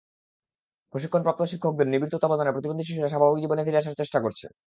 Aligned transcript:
প্রশিক্ষণপ্রাপ্ত 0.93 1.41
শিক্ষকদের 1.51 1.87
নিবিড় 1.89 2.11
তত্ত্বাবধানে 2.13 2.53
প্রতিবন্ধী 2.53 2.83
শিশুরা 2.85 3.11
স্বাভাবিক 3.11 3.39
জীবনে 3.43 3.65
ফিরে 3.65 3.79
আসার 3.81 3.99
চেষ্টা 4.01 4.19
করছে। 4.25 4.45